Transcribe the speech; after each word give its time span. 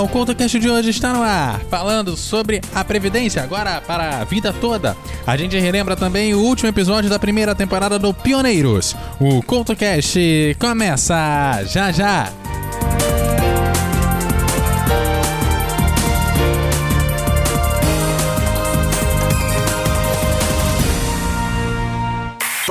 O 0.00 0.06
CoutoCast 0.06 0.58
de 0.60 0.70
hoje 0.70 0.90
está 0.90 1.12
no 1.12 1.22
ar, 1.22 1.60
falando 1.68 2.16
sobre 2.16 2.60
a 2.72 2.84
Previdência, 2.84 3.42
agora 3.42 3.80
para 3.80 4.20
a 4.20 4.24
vida 4.24 4.52
toda. 4.52 4.96
A 5.26 5.36
gente 5.36 5.58
relembra 5.58 5.96
também 5.96 6.34
o 6.34 6.40
último 6.40 6.68
episódio 6.68 7.10
da 7.10 7.18
primeira 7.18 7.54
temporada 7.54 7.98
do 7.98 8.14
Pioneiros. 8.14 8.94
O 9.20 9.42
CoutoCast 9.42 10.56
começa 10.60 11.64
já 11.64 11.90
já! 11.90 12.32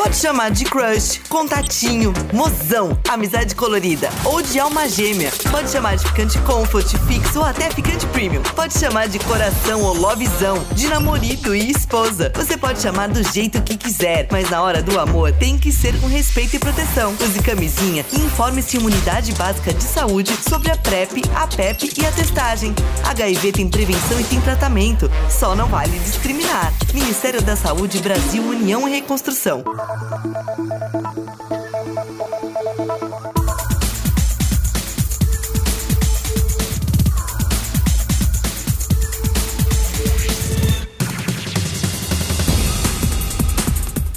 Pode 0.08 0.20
chamar 0.20 0.52
de 0.52 0.64
crush, 0.64 1.20
contatinho, 1.28 2.14
mozão, 2.32 2.98
amizade 3.10 3.54
colorida 3.54 4.10
ou 4.24 4.42
de 4.42 4.58
alma 4.58 4.88
gêmea. 4.88 5.30
Pode 5.52 5.70
chamar 5.70 5.98
de 5.98 6.06
ficante 6.06 6.40
comfort, 6.44 6.96
fixo 7.06 7.40
ou 7.40 7.46
até 7.46 7.70
ficante 7.70 8.06
premium. 8.08 8.42
Pode 8.56 8.80
chamar 8.80 9.10
de 9.10 9.20
coração 9.20 9.82
ou 9.82 9.94
lovezão, 9.94 10.66
de 10.72 10.88
namorado 10.88 11.54
e 11.54 11.72
esposa. 11.72 12.32
Você 12.36 12.58
pode 12.58 12.82
chamar 12.82 13.10
do 13.10 13.22
jeito 13.34 13.62
que 13.62 13.76
quiser, 13.76 14.30
mas 14.32 14.50
na 14.50 14.62
hora 14.62 14.82
do 14.82 14.98
amor 14.98 15.34
tem 15.34 15.58
que 15.58 15.74
ser 15.74 16.00
com 16.00 16.08
respeito 16.08 16.56
e 16.56 16.60
proteção. 16.60 17.14
Use 17.22 17.40
camisinha 17.42 18.06
e 18.14 18.20
informe-se 18.22 18.78
em 18.78 18.86
unidade 18.86 19.34
básica 19.34 19.74
de 19.74 19.84
saúde 19.84 20.34
sobre 20.48 20.72
a 20.72 20.78
PrEP, 20.78 21.22
a 21.36 21.48
PEP 21.48 21.92
e 21.98 22.06
a 22.06 22.12
testagem. 22.14 22.74
HIV 23.04 23.52
tem 23.52 23.68
prevenção 23.68 24.18
e 24.22 24.24
tem 24.24 24.40
tratamento. 24.40 25.12
Só 25.30 25.54
não 25.54 25.68
vale 25.68 26.00
discriminar. 26.00 26.72
Ministério 26.94 27.42
da 27.42 27.58
Saúde, 27.58 28.00
Brasil, 28.00 28.42
União 28.42 28.88
e 28.88 28.92
Reconstrução. 28.92 29.66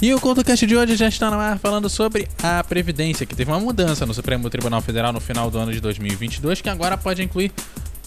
E 0.03 0.11
o 0.15 0.19
CoutoCast 0.19 0.65
de 0.65 0.75
hoje 0.75 0.95
já 0.95 1.07
está 1.07 1.29
no 1.29 1.39
ar 1.39 1.59
falando 1.59 1.87
sobre 1.87 2.27
a 2.41 2.63
Previdência, 2.63 3.23
que 3.23 3.35
teve 3.35 3.51
uma 3.51 3.59
mudança 3.59 4.03
no 4.03 4.15
Supremo 4.15 4.49
Tribunal 4.49 4.81
Federal 4.81 5.13
no 5.13 5.19
final 5.19 5.51
do 5.51 5.59
ano 5.59 5.71
de 5.71 5.79
2022, 5.79 6.59
que 6.59 6.69
agora 6.69 6.97
pode 6.97 7.21
incluir 7.21 7.51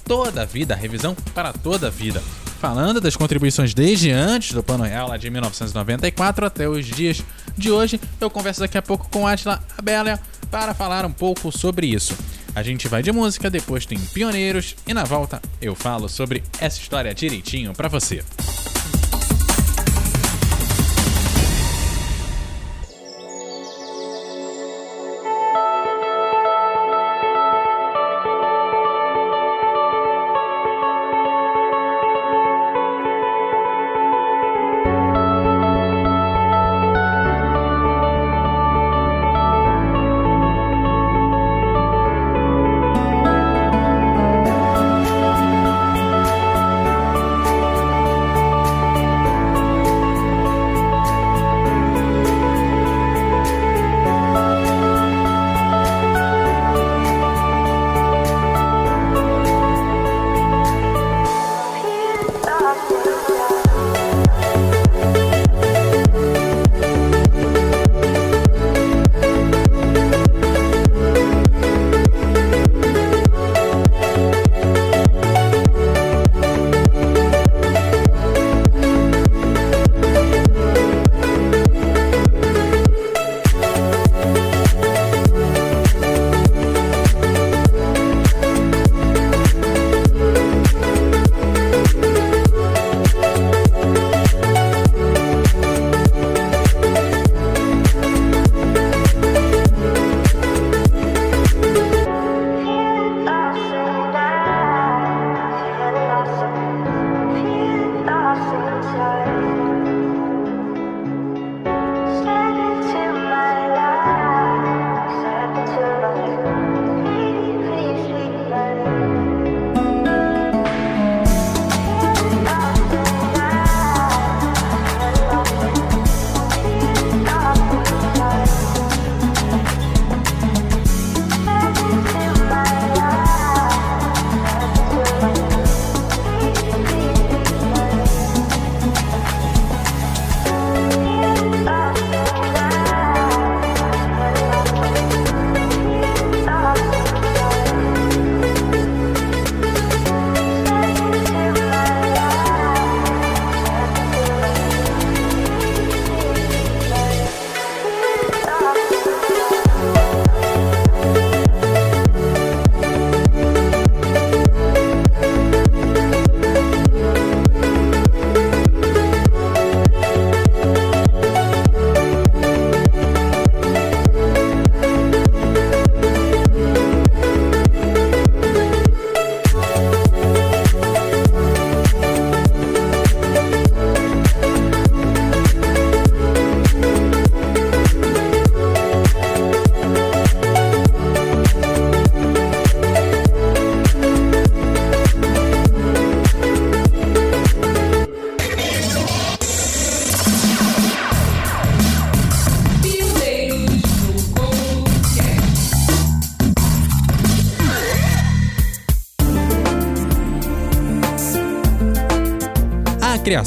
toda 0.05 0.43
a 0.43 0.45
vida, 0.45 0.75
a 0.75 0.77
revisão 0.77 1.15
para 1.33 1.53
toda 1.53 1.87
a 1.87 1.91
vida. 1.91 2.21
Falando 2.61 3.01
das 3.01 3.17
contribuições 3.17 3.75
desde 3.75 4.11
antes 4.11 4.53
do 4.53 4.63
Plano 4.63 4.85
Real, 4.85 5.09
lá 5.09 5.17
de 5.17 5.29
1994 5.29 6.47
até 6.47 6.69
os 6.69 6.87
dias 6.87 7.23
de 7.57 7.71
hoje, 7.71 8.01
eu 8.21 8.31
converso 8.31 8.61
daqui 8.61 8.79
a 8.79 8.83
pouco 8.83 9.09
com 9.11 9.27
Atila 9.27 9.63
Abélia 9.77 10.19
para 10.51 10.73
falar 10.73 11.05
um 11.05 11.13
pouco 11.13 11.53
sobre 11.53 11.87
isso. 11.87 12.17
A 12.55 12.63
gente 12.63 12.87
vai 12.87 13.03
de 13.03 13.11
música, 13.11 13.51
depois 13.51 13.85
tem 13.85 13.99
Pioneiros 13.99 14.77
e 14.87 14.95
na 14.95 15.05
volta 15.05 15.43
eu 15.61 15.75
falo 15.75 16.09
sobre 16.09 16.43
essa 16.61 16.81
história 16.81 17.13
direitinho 17.13 17.73
para 17.73 17.89
você. 17.89 18.23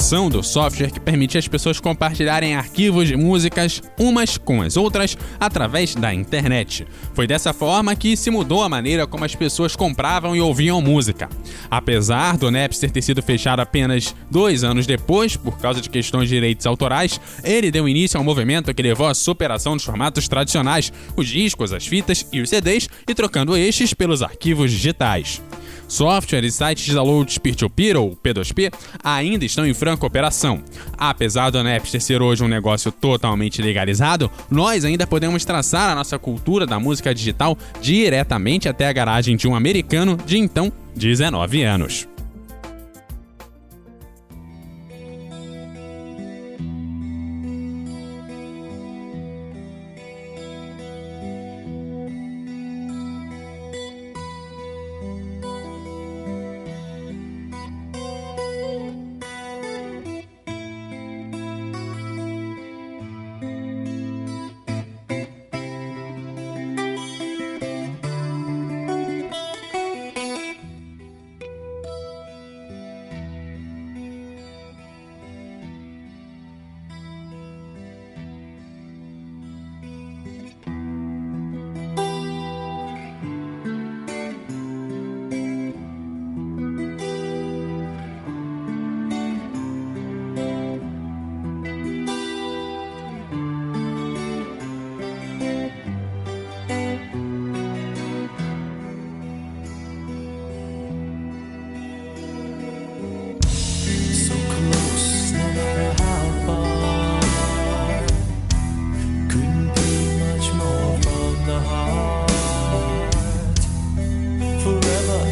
Do 0.07 0.41
software 0.41 0.89
que 0.89 1.01
permite 1.01 1.37
as 1.37 1.49
pessoas 1.49 1.81
compartilharem 1.81 2.55
arquivos 2.55 3.09
de 3.09 3.17
músicas 3.17 3.81
umas 3.99 4.37
com 4.37 4.61
as 4.61 4.77
outras 4.77 5.17
através 5.37 5.95
da 5.95 6.13
internet. 6.13 6.87
Foi 7.13 7.27
dessa 7.27 7.51
forma 7.51 7.93
que 7.93 8.15
se 8.15 8.31
mudou 8.31 8.63
a 8.63 8.69
maneira 8.69 9.05
como 9.05 9.25
as 9.25 9.35
pessoas 9.35 9.75
compravam 9.75 10.33
e 10.33 10.39
ouviam 10.39 10.81
música. 10.81 11.27
Apesar 11.69 12.37
do 12.37 12.49
Napster 12.49 12.89
ter 12.89 13.01
sido 13.01 13.21
fechado 13.21 13.59
apenas 13.59 14.15
dois 14.31 14.63
anos 14.63 14.87
depois, 14.87 15.35
por 15.35 15.59
causa 15.59 15.81
de 15.81 15.89
questões 15.89 16.29
de 16.29 16.35
direitos 16.35 16.65
autorais, 16.65 17.19
ele 17.43 17.69
deu 17.69 17.85
início 17.85 18.17
a 18.17 18.21
um 18.21 18.25
movimento 18.25 18.73
que 18.73 18.81
levou 18.81 19.07
à 19.07 19.13
superação 19.13 19.75
dos 19.75 19.83
formatos 19.83 20.29
tradicionais, 20.29 20.89
os 21.17 21.27
discos, 21.27 21.73
as 21.73 21.85
fitas 21.85 22.25
e 22.31 22.39
os 22.39 22.49
CDs, 22.49 22.87
e 23.05 23.13
trocando 23.13 23.57
estes 23.57 23.93
pelos 23.93 24.21
arquivos 24.21 24.71
digitais. 24.71 25.41
Software 25.87 26.43
e 26.43 26.51
sites 26.51 26.85
de 26.85 26.93
download 26.93 27.39
peer-to-peer 27.39 27.97
ou 27.97 28.15
P2P 28.15 28.73
ainda 29.03 29.45
estão 29.45 29.65
em 29.65 29.73
franca 29.73 30.05
operação. 30.05 30.61
Apesar 30.97 31.49
do 31.49 31.63
Napster 31.63 32.01
ser 32.01 32.21
hoje 32.21 32.43
um 32.43 32.47
negócio 32.47 32.91
totalmente 32.91 33.61
legalizado, 33.61 34.29
nós 34.49 34.83
ainda 34.83 35.07
podemos 35.07 35.45
traçar 35.45 35.89
a 35.89 35.95
nossa 35.95 36.19
cultura 36.19 36.65
da 36.65 36.79
música 36.79 37.15
digital 37.15 37.57
diretamente 37.81 38.67
até 38.67 38.87
a 38.87 38.93
garagem 38.93 39.37
de 39.37 39.47
um 39.47 39.55
americano 39.55 40.17
de 40.25 40.37
então 40.37 40.71
19 40.95 41.63
anos. 41.63 42.07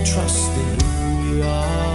trust 0.06 0.52
in 0.52 0.80
who 0.82 1.32
we 1.32 1.42
are. 1.42 1.95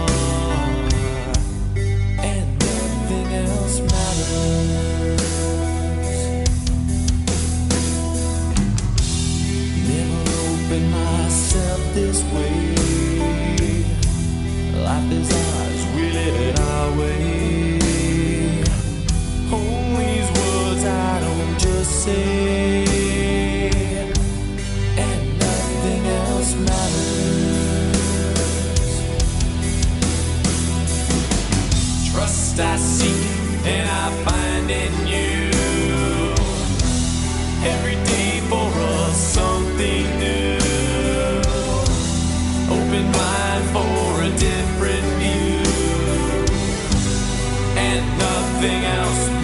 nothing 48.61 48.85
else 48.85 49.40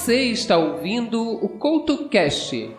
Você 0.00 0.30
está 0.30 0.56
ouvindo 0.56 1.20
o 1.20 1.46
CoutoCast. 1.46 2.74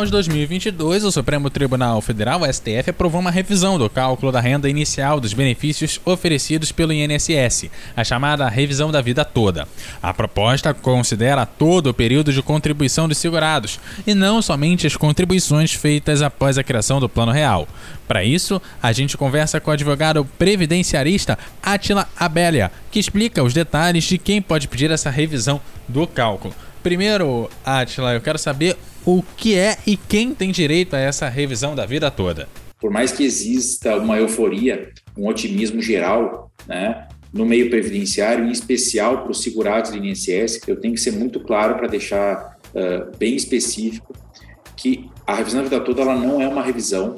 Final 0.00 0.06
de 0.06 0.12
2022, 0.12 1.04
o 1.04 1.12
Supremo 1.12 1.50
Tribunal 1.50 2.00
Federal, 2.00 2.40
STF, 2.50 2.88
aprovou 2.88 3.20
uma 3.20 3.30
revisão 3.30 3.78
do 3.78 3.90
cálculo 3.90 4.32
da 4.32 4.40
renda 4.40 4.68
inicial 4.68 5.20
dos 5.20 5.34
benefícios 5.34 6.00
oferecidos 6.06 6.72
pelo 6.72 6.92
INSS, 6.92 7.70
a 7.94 8.02
chamada 8.02 8.48
revisão 8.48 8.90
da 8.90 9.02
vida 9.02 9.26
toda. 9.26 9.68
A 10.02 10.14
proposta 10.14 10.72
considera 10.72 11.44
todo 11.44 11.88
o 11.88 11.94
período 11.94 12.32
de 12.32 12.42
contribuição 12.42 13.06
dos 13.06 13.18
segurados 13.18 13.78
e 14.06 14.14
não 14.14 14.40
somente 14.40 14.86
as 14.86 14.96
contribuições 14.96 15.74
feitas 15.74 16.22
após 16.22 16.56
a 16.56 16.64
criação 16.64 16.98
do 16.98 17.08
Plano 17.08 17.32
Real. 17.32 17.68
Para 18.08 18.24
isso, 18.24 18.60
a 18.82 18.92
gente 18.92 19.18
conversa 19.18 19.60
com 19.60 19.70
o 19.70 19.74
advogado 19.74 20.24
previdenciarista 20.38 21.38
Atila 21.62 22.08
Abélia, 22.16 22.72
que 22.90 22.98
explica 22.98 23.42
os 23.42 23.52
detalhes 23.52 24.04
de 24.04 24.16
quem 24.16 24.40
pode 24.40 24.66
pedir 24.66 24.90
essa 24.90 25.10
revisão 25.10 25.60
do 25.86 26.06
cálculo. 26.06 26.54
Primeiro, 26.82 27.50
Atila, 27.62 28.14
eu 28.14 28.22
quero 28.22 28.38
saber 28.38 28.78
o 29.04 29.22
que 29.36 29.54
é 29.54 29.78
e 29.86 29.96
quem 29.96 30.34
tem 30.34 30.50
direito 30.50 30.94
a 30.94 30.98
essa 30.98 31.28
revisão 31.28 31.74
da 31.74 31.86
vida 31.86 32.10
toda. 32.10 32.48
Por 32.80 32.90
mais 32.90 33.12
que 33.12 33.22
exista 33.24 33.96
uma 33.96 34.18
euforia, 34.18 34.90
um 35.16 35.28
otimismo 35.28 35.82
geral, 35.82 36.50
né, 36.66 37.08
no 37.32 37.44
meio 37.46 37.70
previdenciário, 37.70 38.44
em 38.44 38.50
especial 38.50 39.22
para 39.22 39.30
os 39.30 39.42
segurados 39.42 39.90
do 39.90 39.98
INSS, 39.98 40.60
eu 40.66 40.80
tenho 40.80 40.94
que 40.94 41.00
ser 41.00 41.12
muito 41.12 41.40
claro 41.40 41.76
para 41.76 41.86
deixar 41.86 42.58
uh, 42.74 43.16
bem 43.16 43.36
específico 43.36 44.14
que 44.76 45.08
a 45.26 45.34
revisão 45.34 45.62
da 45.62 45.68
vida 45.68 45.84
toda 45.84 46.02
ela 46.02 46.16
não 46.16 46.40
é 46.40 46.48
uma 46.48 46.62
revisão 46.62 47.16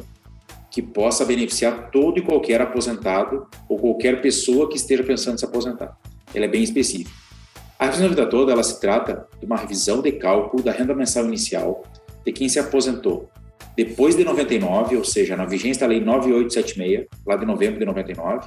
que 0.71 0.83
possa 0.83 1.25
beneficiar 1.25 1.91
todo 1.91 2.19
e 2.19 2.23
qualquer 2.23 2.61
aposentado 2.61 3.47
ou 3.69 3.79
qualquer 3.79 4.21
pessoa 4.21 4.69
que 4.69 4.77
esteja 4.77 5.03
pensando 5.03 5.35
em 5.35 5.39
se 5.39 5.45
aposentar. 5.45 5.97
Ela 6.35 6.47
é 6.47 6.49
bem 6.49 6.63
específica. 6.63 7.11
A 7.83 7.87
revisão 7.87 8.05
da 8.05 8.15
vida 8.15 8.27
toda 8.27 8.53
ela 8.53 8.63
se 8.63 8.81
trata 8.81 9.27
de 9.41 9.45
uma 9.45 9.57
revisão 9.57 10.01
de 10.01 10.13
cálculo 10.13 10.63
da 10.63 10.71
renda 10.71 10.95
mensal 10.95 11.25
inicial 11.25 11.83
de 12.25 12.31
quem 12.31 12.49
se 12.49 12.61
aposentou 12.61 13.29
depois 13.77 14.15
de 14.15 14.23
99, 14.23 14.97
ou 14.99 15.05
seja, 15.05 15.35
na 15.35 15.45
vigência 15.47 15.81
da 15.81 15.89
Lei 15.89 15.99
9876, 15.99 17.09
lá 17.27 17.35
de 17.35 17.45
novembro 17.45 17.81
de 17.81 17.85
99, 17.85 18.47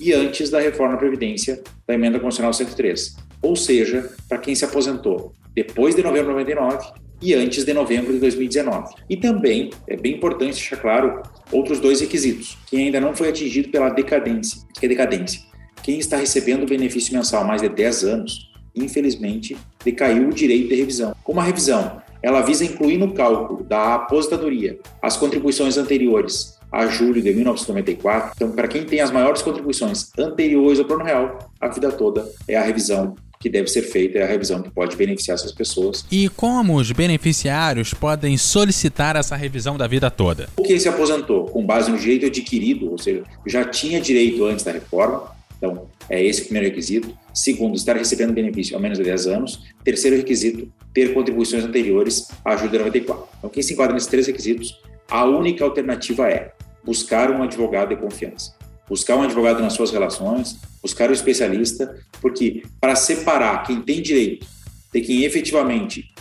e 0.00 0.12
antes 0.12 0.50
da 0.50 0.58
reforma 0.58 0.94
da 0.94 0.98
Previdência 0.98 1.62
da 1.86 1.94
Emenda 1.94 2.18
Constitucional 2.18 2.52
103, 2.52 3.18
ou 3.40 3.54
seja, 3.54 4.10
para 4.28 4.38
quem 4.38 4.52
se 4.52 4.64
aposentou 4.64 5.32
depois 5.54 5.94
de 5.94 6.02
novembro 6.02 6.34
de 6.34 6.52
99 6.54 6.92
e 7.22 7.34
antes 7.34 7.64
de 7.64 7.72
novembro 7.72 8.12
de 8.12 8.18
2019. 8.18 8.94
E 9.08 9.16
também 9.16 9.70
é 9.86 9.96
bem 9.96 10.16
importante 10.16 10.54
deixar 10.54 10.78
claro 10.78 11.22
outros 11.52 11.78
dois 11.78 12.00
requisitos: 12.00 12.58
quem 12.66 12.86
ainda 12.86 13.00
não 13.00 13.14
foi 13.14 13.28
atingido 13.28 13.68
pela 13.68 13.90
decadência, 13.90 14.60
que 14.74 14.86
é 14.86 14.88
decadência. 14.88 15.40
Quem 15.84 16.00
está 16.00 16.16
recebendo 16.16 16.66
benefício 16.66 17.14
mensal 17.14 17.42
há 17.42 17.44
mais 17.44 17.62
de 17.62 17.68
10 17.68 18.02
anos 18.02 18.51
infelizmente, 18.74 19.56
decaiu 19.84 20.28
o 20.28 20.32
direito 20.32 20.68
de 20.68 20.74
revisão. 20.74 21.14
Como 21.22 21.40
a 21.40 21.44
revisão, 21.44 22.02
ela 22.22 22.40
visa 22.42 22.64
incluir 22.64 22.98
no 22.98 23.12
cálculo 23.12 23.64
da 23.64 23.94
aposentadoria 23.94 24.78
as 25.00 25.16
contribuições 25.16 25.76
anteriores 25.76 26.58
a 26.70 26.86
julho 26.86 27.20
de 27.20 27.32
1994. 27.34 28.32
Então, 28.34 28.52
para 28.52 28.66
quem 28.66 28.84
tem 28.84 29.00
as 29.00 29.10
maiores 29.10 29.42
contribuições 29.42 30.10
anteriores 30.18 30.78
ao 30.78 30.86
Plano 30.86 31.04
Real, 31.04 31.50
a 31.60 31.68
vida 31.68 31.92
toda 31.92 32.26
é 32.48 32.56
a 32.56 32.62
revisão 32.62 33.14
que 33.38 33.50
deve 33.50 33.66
ser 33.66 33.82
feita 33.82 34.18
é 34.18 34.22
a 34.22 34.26
revisão 34.26 34.62
que 34.62 34.70
pode 34.70 34.94
beneficiar 34.94 35.34
essas 35.34 35.50
pessoas. 35.50 36.06
E 36.12 36.28
como 36.28 36.76
os 36.76 36.92
beneficiários 36.92 37.92
podem 37.92 38.38
solicitar 38.38 39.16
essa 39.16 39.34
revisão 39.34 39.76
da 39.76 39.88
vida 39.88 40.08
toda? 40.08 40.48
O 40.56 40.62
que 40.62 40.78
se 40.78 40.88
aposentou 40.88 41.46
com 41.46 41.66
base 41.66 41.90
no 41.90 41.98
direito 41.98 42.26
adquirido, 42.26 42.92
ou 42.92 42.96
seja, 42.96 43.24
já 43.44 43.64
tinha 43.64 44.00
direito 44.00 44.44
antes 44.44 44.64
da 44.64 44.70
reforma, 44.70 45.24
então 45.58 45.88
é 46.08 46.22
esse 46.22 46.42
o 46.42 46.44
primeiro 46.44 46.68
requisito. 46.68 47.16
Segundo, 47.34 47.76
estar 47.76 47.96
recebendo 47.96 48.32
benefício 48.32 48.76
há 48.76 48.80
menos 48.80 48.98
de 48.98 49.04
10 49.04 49.26
anos. 49.26 49.62
Terceiro 49.84 50.16
requisito, 50.16 50.72
ter 50.92 51.14
contribuições 51.14 51.64
anteriores 51.64 52.28
à 52.44 52.54
ajuda 52.54 52.78
94. 52.78 53.28
Então, 53.38 53.50
quem 53.50 53.62
se 53.62 53.72
enquadra 53.72 53.94
nesses 53.94 54.08
três 54.08 54.26
requisitos, 54.26 54.80
a 55.10 55.24
única 55.24 55.64
alternativa 55.64 56.28
é 56.28 56.52
buscar 56.84 57.30
um 57.30 57.42
advogado 57.42 57.90
de 57.90 57.96
confiança 57.96 58.62
buscar 58.92 59.16
um 59.16 59.22
advogado 59.22 59.62
nas 59.62 59.72
suas 59.72 59.90
relações, 59.90 60.58
buscar 60.82 61.08
um 61.08 61.14
especialista, 61.14 61.96
porque 62.20 62.62
para 62.78 62.94
separar 62.94 63.62
quem 63.62 63.80
tem 63.80 64.02
direito 64.02 64.46
de 64.92 65.00
quem 65.00 65.24
efetivamente 65.24 66.12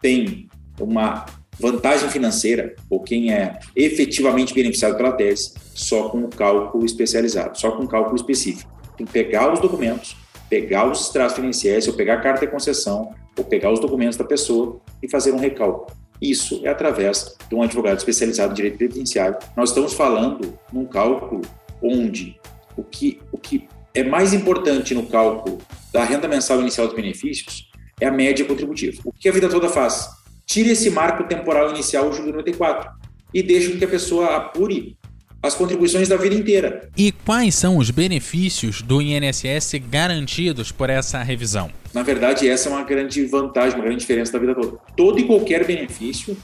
tem 0.00 0.48
uma 0.80 1.26
vantagem 1.58 2.08
financeira 2.08 2.74
ou 2.88 3.00
quem 3.00 3.32
é 3.34 3.58
efetivamente 3.76 4.54
beneficiado 4.54 4.96
pela 4.96 5.12
tese, 5.12 5.52
só 5.74 6.08
com 6.08 6.24
o 6.24 6.28
cálculo 6.28 6.86
especializado, 6.86 7.58
só 7.58 7.72
com 7.72 7.84
o 7.84 7.88
cálculo 7.88 8.16
específico. 8.16 8.79
Tem 9.00 9.06
que 9.06 9.12
pegar 9.14 9.50
os 9.50 9.60
documentos, 9.60 10.14
pegar 10.50 10.86
os 10.86 11.00
extratos 11.00 11.34
financeiros, 11.34 11.88
ou 11.88 11.94
pegar 11.94 12.14
a 12.14 12.20
carta 12.20 12.44
de 12.44 12.52
concessão, 12.52 13.14
ou 13.34 13.42
pegar 13.42 13.72
os 13.72 13.80
documentos 13.80 14.18
da 14.18 14.24
pessoa 14.24 14.78
e 15.02 15.08
fazer 15.08 15.32
um 15.32 15.38
recálculo. 15.38 15.96
Isso 16.20 16.60
é 16.66 16.68
através 16.68 17.34
de 17.48 17.54
um 17.54 17.62
advogado 17.62 17.96
especializado 17.96 18.52
em 18.52 18.56
direito 18.56 18.76
previdenciário. 18.76 19.38
Nós 19.56 19.70
estamos 19.70 19.94
falando 19.94 20.52
num 20.70 20.84
cálculo 20.84 21.40
onde 21.82 22.38
o 22.76 22.84
que, 22.84 23.22
o 23.32 23.38
que 23.38 23.66
é 23.94 24.04
mais 24.04 24.34
importante 24.34 24.94
no 24.94 25.06
cálculo 25.06 25.56
da 25.90 26.04
renda 26.04 26.28
mensal 26.28 26.60
inicial 26.60 26.86
dos 26.86 26.94
benefícios 26.94 27.70
é 27.98 28.06
a 28.06 28.12
média 28.12 28.44
contributiva. 28.44 29.00
O 29.02 29.12
que 29.14 29.30
a 29.30 29.32
vida 29.32 29.48
toda 29.48 29.70
faz? 29.70 30.10
Tira 30.44 30.68
esse 30.72 30.90
marco 30.90 31.24
temporal 31.24 31.70
inicial, 31.70 32.12
julho 32.12 32.32
94, 32.32 32.90
e 33.32 33.42
deixa 33.42 33.74
que 33.74 33.84
a 33.84 33.88
pessoa 33.88 34.36
apure 34.36 34.98
as 35.42 35.54
contribuições 35.54 36.08
da 36.08 36.16
vida 36.16 36.34
inteira. 36.34 36.88
E 36.96 37.12
quais 37.12 37.54
são 37.54 37.78
os 37.78 37.90
benefícios 37.90 38.82
do 38.82 39.00
INSS 39.00 39.74
garantidos 39.90 40.70
por 40.70 40.90
essa 40.90 41.22
revisão? 41.22 41.70
Na 41.94 42.02
verdade, 42.02 42.48
essa 42.48 42.68
é 42.68 42.72
uma 42.72 42.84
grande 42.84 43.24
vantagem, 43.24 43.76
uma 43.76 43.84
grande 43.84 44.00
diferença 44.00 44.32
da 44.32 44.38
vida 44.38 44.54
toda. 44.54 44.78
Todo 44.96 45.18
e 45.18 45.24
qualquer 45.24 45.66
benefício 45.66 46.36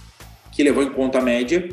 que 0.51 0.63
levou 0.63 0.83
em 0.83 0.91
conta 0.91 1.19
a 1.19 1.23
média 1.23 1.69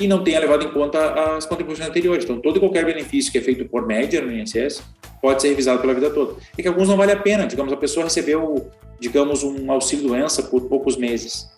e 0.00 0.08
não 0.08 0.24
tenha 0.24 0.40
levado 0.40 0.64
em 0.64 0.70
conta 0.72 1.36
as 1.36 1.46
contribuições 1.46 1.88
anteriores. 1.88 2.24
Então, 2.24 2.40
todo 2.40 2.56
e 2.56 2.60
qualquer 2.60 2.84
benefício 2.84 3.30
que 3.30 3.38
é 3.38 3.40
feito 3.40 3.64
por 3.66 3.86
média 3.86 4.20
no 4.20 4.32
INSS 4.32 4.82
pode 5.22 5.40
ser 5.40 5.48
revisado 5.48 5.80
pela 5.80 5.94
vida 5.94 6.10
toda. 6.10 6.34
E 6.58 6.62
que 6.62 6.68
alguns 6.68 6.88
não 6.88 6.96
vale 6.96 7.12
a 7.12 7.16
pena. 7.16 7.46
Digamos, 7.46 7.72
a 7.72 7.76
pessoa 7.76 8.04
recebeu, 8.04 8.70
digamos, 8.98 9.44
um 9.44 9.70
auxílio-doença 9.70 10.42
por 10.42 10.62
poucos 10.62 10.96
meses. 10.96 11.48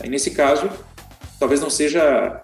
Aí, 0.00 0.08
nesse 0.08 0.30
caso, 0.30 0.70
talvez 1.38 1.60
não 1.60 1.68
seja 1.68 2.42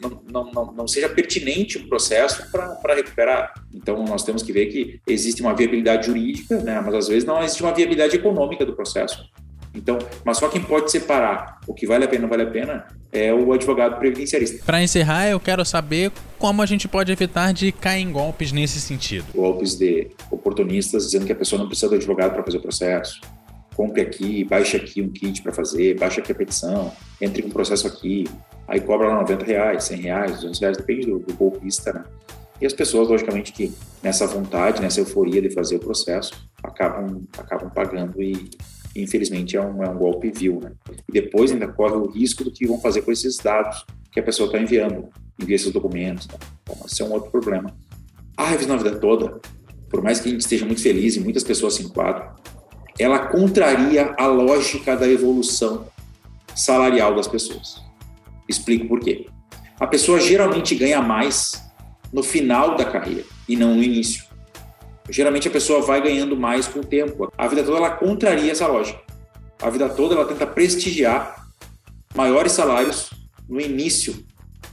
não, 0.00 0.50
não, 0.52 0.72
não, 0.72 0.88
seja 0.88 1.08
pertinente 1.08 1.78
o 1.78 1.88
processo 1.88 2.50
para 2.50 2.94
recuperar. 2.94 3.52
Então, 3.74 4.04
nós 4.04 4.22
temos 4.22 4.42
que 4.42 4.52
ver 4.52 4.66
que 4.66 5.00
existe 5.06 5.40
uma 5.42 5.54
viabilidade 5.54 6.06
jurídica, 6.06 6.60
né, 6.60 6.80
mas 6.84 6.94
às 6.94 7.08
vezes 7.08 7.24
não 7.24 7.42
existe 7.42 7.62
uma 7.62 7.72
viabilidade 7.72 8.16
econômica 8.16 8.64
do 8.64 8.74
processo. 8.74 9.30
Então, 9.76 9.98
mas 10.24 10.38
só 10.38 10.48
quem 10.48 10.62
pode 10.62 10.90
separar 10.90 11.60
o 11.66 11.74
que 11.74 11.86
vale 11.86 12.04
a 12.04 12.08
pena 12.08 12.20
e 12.20 12.22
não 12.22 12.28
vale 12.28 12.42
a 12.44 12.50
pena 12.50 12.86
é 13.12 13.32
o 13.32 13.52
advogado 13.52 13.98
previdenciarista. 13.98 14.64
Para 14.64 14.82
encerrar, 14.82 15.28
eu 15.28 15.38
quero 15.38 15.64
saber 15.64 16.10
como 16.38 16.62
a 16.62 16.66
gente 16.66 16.88
pode 16.88 17.12
evitar 17.12 17.52
de 17.52 17.72
cair 17.72 18.02
em 18.02 18.10
golpes 18.10 18.52
nesse 18.52 18.80
sentido. 18.80 19.26
Golpes 19.34 19.74
de 19.76 20.08
oportunistas 20.30 21.04
dizendo 21.04 21.26
que 21.26 21.32
a 21.32 21.36
pessoa 21.36 21.58
não 21.58 21.66
precisa 21.66 21.90
do 21.90 21.96
advogado 21.96 22.32
para 22.32 22.42
fazer 22.42 22.56
o 22.56 22.62
processo. 22.62 23.20
Compre 23.76 24.00
aqui, 24.00 24.42
baixe 24.42 24.76
aqui 24.76 25.02
um 25.02 25.10
kit 25.10 25.42
para 25.42 25.52
fazer, 25.52 25.98
baixe 25.98 26.18
aqui 26.18 26.32
a 26.32 26.34
petição, 26.34 26.90
entre 27.20 27.42
com 27.42 27.48
um 27.48 27.52
processo 27.52 27.86
aqui, 27.86 28.24
aí 28.66 28.80
cobra 28.80 29.08
lá 29.08 29.20
90 29.20 29.44
reais, 29.44 29.84
100 29.84 30.00
reais, 30.00 30.32
200 30.36 30.60
reais, 30.60 30.76
depende 30.78 31.06
do, 31.06 31.18
do 31.18 31.34
golpista, 31.34 31.92
né? 31.92 32.04
E 32.58 32.64
as 32.64 32.72
pessoas, 32.72 33.08
logicamente, 33.08 33.52
que 33.52 33.70
nessa 34.02 34.26
vontade, 34.26 34.80
nessa 34.80 35.00
euforia 35.00 35.42
de 35.42 35.50
fazer 35.50 35.76
o 35.76 35.78
processo, 35.78 36.48
acabam, 36.62 37.22
acabam 37.36 37.70
pagando 37.70 38.22
e, 38.22 38.50
infelizmente 38.94 39.58
é 39.58 39.60
um, 39.60 39.82
é 39.82 39.90
um 39.90 39.98
golpe 39.98 40.30
vil. 40.30 40.60
Né? 40.62 40.72
E 41.06 41.12
depois 41.12 41.52
ainda 41.52 41.68
corre 41.68 41.96
o 41.96 42.06
risco 42.06 42.42
do 42.44 42.50
que 42.50 42.66
vão 42.66 42.80
fazer 42.80 43.02
com 43.02 43.12
esses 43.12 43.36
dados 43.36 43.84
que 44.10 44.18
a 44.18 44.22
pessoa 44.22 44.46
está 44.46 44.58
enviando, 44.58 45.10
envia 45.38 45.56
esses 45.56 45.70
documentos. 45.70 46.26
Né? 46.28 46.34
Então, 46.62 46.76
esse 46.86 47.02
é 47.02 47.04
um 47.04 47.12
outro 47.12 47.30
problema. 47.30 47.76
A 48.36 48.46
revisão 48.46 48.76
da 48.76 48.82
vida 48.82 48.98
toda, 48.98 49.38
por 49.90 50.02
mais 50.02 50.18
que 50.18 50.28
a 50.28 50.32
gente 50.32 50.40
esteja 50.40 50.64
muito 50.64 50.80
feliz 50.80 51.16
e 51.16 51.20
muitas 51.20 51.44
pessoas 51.44 51.74
se 51.74 51.82
enquadram, 51.82 52.34
ela 52.98 53.18
contraria 53.26 54.14
a 54.18 54.26
lógica 54.26 54.96
da 54.96 55.08
evolução 55.08 55.86
salarial 56.54 57.14
das 57.14 57.28
pessoas. 57.28 57.82
Explico 58.48 58.88
por 58.88 59.00
quê. 59.00 59.26
A 59.78 59.86
pessoa 59.86 60.18
geralmente 60.18 60.74
ganha 60.74 61.02
mais 61.02 61.62
no 62.12 62.22
final 62.22 62.76
da 62.76 62.84
carreira 62.84 63.24
e 63.48 63.56
não 63.56 63.74
no 63.74 63.82
início. 63.82 64.24
Geralmente 65.10 65.48
a 65.48 65.50
pessoa 65.50 65.82
vai 65.82 66.00
ganhando 66.00 66.36
mais 66.36 66.66
com 66.66 66.80
o 66.80 66.84
tempo. 66.84 67.30
A 67.36 67.46
vida 67.46 67.62
toda 67.62 67.78
ela 67.78 67.90
contraria 67.90 68.50
essa 68.50 68.66
lógica. 68.66 69.00
A 69.60 69.70
vida 69.70 69.88
toda 69.88 70.14
ela 70.14 70.24
tenta 70.24 70.46
prestigiar 70.46 71.46
maiores 72.14 72.52
salários 72.52 73.10
no 73.48 73.60
início. 73.60 74.24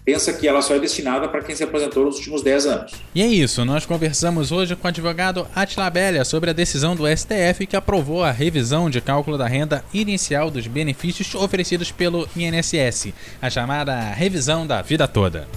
Pensa 0.06 0.34
que 0.34 0.48
ela 0.48 0.62
só 0.62 0.76
é 0.76 0.80
destinada 0.80 1.30
para 1.30 1.42
quem 1.42 1.56
se 1.56 1.64
aposentou 1.64 2.06
nos 2.06 2.18
últimos 2.18 2.42
10 2.42 2.66
anos. 2.66 2.92
E 3.16 3.22
é 3.22 3.28
isso, 3.28 3.64
nós 3.64 3.86
conversamos 3.86 4.52
hoje 4.52 4.76
com 4.76 4.86
o 4.86 4.90
advogado 4.90 5.48
Atila 5.56 5.90
Bélia 5.90 6.26
sobre 6.26 6.50
a 6.50 6.54
decisão 6.54 6.96
do 6.96 7.06
STF 7.08 7.66
que 7.68 7.76
aprovou 7.76 8.24
a 8.24 8.32
revisão 8.32 8.90
de 8.90 9.00
cálculo 9.00 9.38
da 9.38 9.48
renda 9.48 9.84
inicial 9.94 10.52
dos 10.52 10.68
benefícios 10.68 11.34
oferecidos 11.36 11.92
pelo 11.92 12.28
INSS, 12.36 13.14
a 13.42 13.50
chamada 13.50 13.98
revisão 14.12 14.68
da 14.68 14.82
vida 14.82 15.08
toda. 15.08 15.48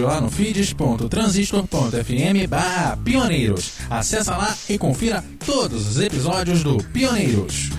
Lá 0.00 0.20
no 0.20 0.30
feeds.transistor.fm 0.30 2.48
barra 2.48 2.96
pioneiros. 2.96 3.74
Acesse 3.88 4.30
lá 4.30 4.52
e 4.68 4.76
confira 4.76 5.24
todos 5.46 5.88
os 5.88 6.00
episódios 6.00 6.64
do 6.64 6.78
Pioneiros. 6.92 7.70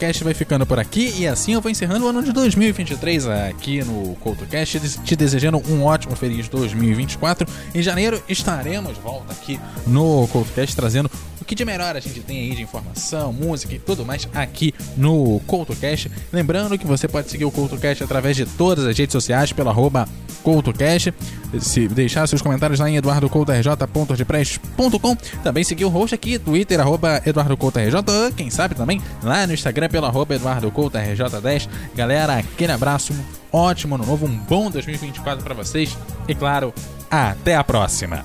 CoutoCast 0.00 0.24
vai 0.24 0.32
ficando 0.32 0.64
por 0.64 0.78
aqui 0.78 1.14
e 1.18 1.28
assim 1.28 1.52
eu 1.52 1.60
vou 1.60 1.70
encerrando 1.70 2.06
o 2.06 2.08
ano 2.08 2.22
de 2.22 2.32
2023 2.32 3.26
aqui 3.26 3.84
no 3.84 4.16
CoutoCast, 4.16 4.80
te 5.04 5.14
desejando 5.14 5.62
um 5.68 5.84
ótimo 5.84 6.16
feliz 6.16 6.48
2024. 6.48 7.46
Em 7.74 7.82
janeiro 7.82 8.22
estaremos 8.26 8.94
de 8.94 9.00
volta 9.00 9.32
aqui 9.34 9.60
no 9.86 10.26
CoutoCast 10.28 10.74
trazendo 10.74 11.10
que 11.44 11.54
de 11.54 11.64
melhor 11.64 11.96
a 11.96 12.00
gente 12.00 12.20
tem 12.20 12.40
aí 12.40 12.54
de 12.54 12.62
informação, 12.62 13.32
música 13.32 13.74
e 13.74 13.78
tudo 13.78 14.04
mais 14.04 14.28
aqui 14.34 14.74
no 14.96 15.40
CoutoCast. 15.46 16.10
Lembrando 16.32 16.76
que 16.78 16.86
você 16.86 17.08
pode 17.08 17.30
seguir 17.30 17.44
o 17.44 17.50
CoutoCast 17.50 18.04
através 18.04 18.36
de 18.36 18.46
todas 18.46 18.86
as 18.86 18.96
redes 18.96 19.12
sociais 19.12 19.52
pelo 19.52 19.70
arroba 19.70 20.08
CoutoCast. 20.42 21.12
Se 21.60 21.88
deixar 21.88 22.26
seus 22.26 22.42
comentários 22.42 22.78
lá 22.78 22.88
em 22.88 22.96
eduardocoutorj.wordpress.com. 22.96 25.16
Também 25.42 25.64
seguir 25.64 25.84
o 25.84 25.88
host 25.88 26.14
aqui, 26.14 26.38
Twitter, 26.38 26.78
arroba 26.80 27.20
EduardoCoutoRJ. 27.26 27.96
Quem 28.36 28.50
sabe 28.50 28.74
também 28.74 29.02
lá 29.22 29.46
no 29.46 29.52
Instagram 29.52 29.88
pelo 29.88 30.06
arroba 30.06 30.34
EduardoCoutoRJ10. 30.36 31.68
Galera, 31.94 32.38
aquele 32.38 32.72
abraço, 32.72 33.12
um 33.12 33.22
ótimo 33.52 33.96
ano 33.96 34.06
novo, 34.06 34.26
um 34.26 34.36
bom 34.36 34.70
2024 34.70 35.42
para 35.42 35.54
vocês. 35.54 35.98
E 36.28 36.34
claro, 36.34 36.72
até 37.10 37.56
a 37.56 37.64
próxima! 37.64 38.24